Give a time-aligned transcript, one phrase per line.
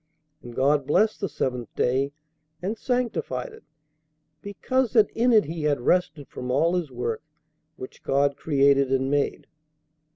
[0.41, 2.11] And God blessed the seventh day,
[2.59, 3.63] and sanctified it:
[4.41, 7.21] because that in it he had rested from all his work
[7.75, 9.45] which God created and made."